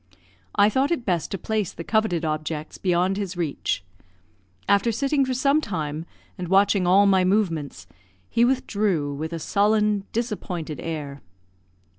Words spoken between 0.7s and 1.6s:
it best to